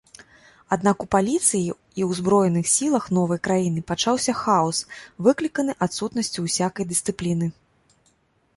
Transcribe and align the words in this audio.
Аднак 0.75 1.03
у 1.03 1.07
паліцыі 1.15 1.75
і 2.01 2.07
ўзброеных 2.11 2.65
сілах 2.75 3.05
новай 3.19 3.39
краіны 3.49 3.85
пачаўся 3.93 4.33
хаос, 4.41 4.77
выкліканы 5.27 5.73
адсутнасцю 5.89 6.39
усякай 6.51 6.83
дысцыпліны. 6.95 7.47